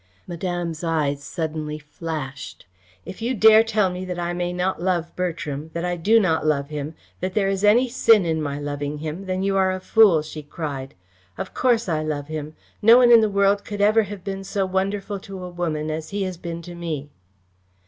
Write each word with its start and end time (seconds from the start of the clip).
Madame's 0.25 0.83
eyes 0.83 1.23
suddenly 1.23 1.77
flashed. 1.77 2.65
"If 3.05 3.21
you 3.21 3.35
dare 3.35 3.61
tell 3.63 3.91
me 3.91 4.03
that 4.05 4.17
I 4.17 4.33
may 4.33 4.51
not 4.51 4.81
love 4.81 5.15
Bertram 5.15 5.69
that 5.73 5.85
I 5.85 5.95
do 5.95 6.19
not 6.19 6.43
love 6.43 6.69
him 6.71 6.95
that 7.19 7.35
there 7.35 7.47
is 7.49 7.63
any 7.63 7.87
sin 7.87 8.25
in 8.25 8.41
my 8.41 8.57
loving 8.57 8.97
him, 8.97 9.27
then 9.27 9.43
you 9.43 9.55
are 9.57 9.71
a 9.71 9.79
fool!" 9.79 10.23
she 10.23 10.41
cried. 10.41 10.95
"Of 11.37 11.53
course 11.53 11.87
I 11.87 12.01
love 12.01 12.29
him. 12.29 12.55
No 12.81 12.97
one 12.97 13.11
in 13.11 13.21
the 13.21 13.29
world 13.29 13.63
could 13.63 13.79
ever 13.79 14.01
have 14.01 14.23
been 14.23 14.43
so 14.43 14.65
wonderful 14.65 15.19
to 15.19 15.43
a 15.43 15.49
woman 15.51 15.91
as 15.91 16.09
he 16.09 16.23
has 16.23 16.35
been 16.37 16.63
to 16.63 16.73
me." 16.73 17.11